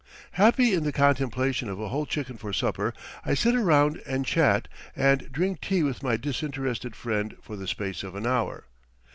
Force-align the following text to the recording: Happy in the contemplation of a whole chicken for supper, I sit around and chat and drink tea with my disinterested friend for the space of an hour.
Happy 0.31 0.73
in 0.73 0.83
the 0.83 0.91
contemplation 0.91 1.69
of 1.69 1.79
a 1.79 1.89
whole 1.89 2.07
chicken 2.07 2.35
for 2.35 2.51
supper, 2.51 2.91
I 3.23 3.35
sit 3.35 3.53
around 3.53 4.01
and 4.07 4.25
chat 4.25 4.67
and 4.95 5.31
drink 5.31 5.61
tea 5.61 5.83
with 5.83 6.01
my 6.01 6.17
disinterested 6.17 6.95
friend 6.95 7.37
for 7.39 7.55
the 7.55 7.67
space 7.67 8.01
of 8.01 8.15
an 8.15 8.25
hour. 8.25 8.65